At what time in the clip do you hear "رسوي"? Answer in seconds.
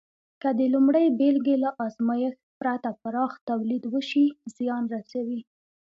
4.95-5.41